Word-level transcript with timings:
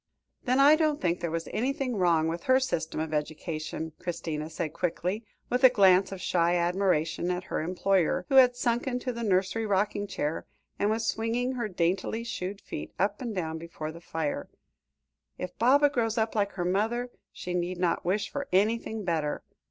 "Then 0.45 0.59
I 0.59 0.75
don't 0.75 0.99
think 0.99 1.19
there 1.19 1.29
was 1.29 1.47
anything 1.53 1.95
wrong 1.95 2.27
with 2.27 2.45
her 2.45 2.59
system 2.59 2.99
of 2.99 3.13
education," 3.13 3.91
Christina 3.99 4.49
said 4.49 4.73
quickly, 4.73 5.23
with 5.47 5.63
a 5.63 5.69
glance 5.69 6.11
of 6.11 6.19
shy 6.19 6.55
admiration 6.55 7.29
at 7.29 7.43
her 7.43 7.61
employer, 7.61 8.25
who 8.27 8.37
had 8.37 8.55
sunk 8.55 8.87
into 8.87 9.13
the 9.13 9.21
nursery 9.21 9.67
rocking 9.67 10.07
chair, 10.07 10.47
and 10.79 10.89
was 10.89 11.05
swinging 11.05 11.51
her 11.51 11.67
daintily 11.67 12.23
shod 12.23 12.61
feet 12.61 12.91
up 12.97 13.21
and 13.21 13.35
down 13.35 13.59
before 13.59 13.91
the 13.91 14.01
fire; 14.01 14.49
"if 15.37 15.55
Baba 15.59 15.87
grows 15.87 16.17
up 16.17 16.33
like 16.33 16.53
her 16.53 16.65
mother, 16.65 17.11
she 17.31 17.53
need 17.53 17.77
not 17.77 18.03
wish 18.03 18.27
for 18.27 18.47
anything 18.51 19.03
better. 19.03 19.43